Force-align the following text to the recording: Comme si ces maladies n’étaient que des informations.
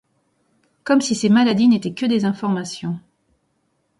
Comme 0.83 0.99
si 0.99 1.13
ces 1.13 1.29
maladies 1.29 1.67
n’étaient 1.67 1.93
que 1.93 2.07
des 2.07 2.25
informations. 2.25 2.99